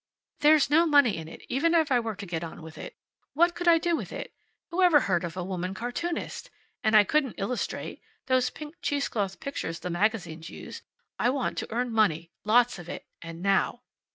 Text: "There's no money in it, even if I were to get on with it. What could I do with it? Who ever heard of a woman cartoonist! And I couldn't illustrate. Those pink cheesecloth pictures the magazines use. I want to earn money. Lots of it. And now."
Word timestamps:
"There's 0.39 0.67
no 0.71 0.87
money 0.87 1.15
in 1.15 1.27
it, 1.27 1.43
even 1.47 1.75
if 1.75 1.91
I 1.91 1.99
were 1.99 2.15
to 2.15 2.25
get 2.25 2.43
on 2.43 2.63
with 2.63 2.75
it. 2.75 2.95
What 3.33 3.53
could 3.53 3.67
I 3.67 3.77
do 3.77 3.95
with 3.95 4.11
it? 4.11 4.33
Who 4.71 4.81
ever 4.81 5.01
heard 5.01 5.23
of 5.23 5.37
a 5.37 5.43
woman 5.43 5.75
cartoonist! 5.75 6.49
And 6.83 6.95
I 6.95 7.03
couldn't 7.03 7.35
illustrate. 7.37 8.01
Those 8.25 8.49
pink 8.49 8.73
cheesecloth 8.81 9.39
pictures 9.39 9.81
the 9.81 9.91
magazines 9.91 10.49
use. 10.49 10.81
I 11.19 11.29
want 11.29 11.55
to 11.59 11.71
earn 11.71 11.91
money. 11.91 12.31
Lots 12.43 12.79
of 12.79 12.89
it. 12.89 13.05
And 13.21 13.43
now." 13.43 13.83